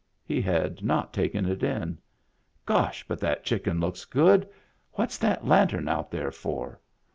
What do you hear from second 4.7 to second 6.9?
What's that lantern out there for?